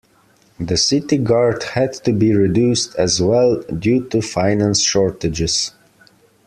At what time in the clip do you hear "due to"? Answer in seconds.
3.61-4.23